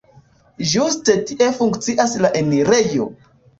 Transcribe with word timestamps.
Ĝuste 0.71 1.17
tie 1.27 1.51
funkcias 1.59 2.17
la 2.25 2.35
enirejo. 2.43 3.11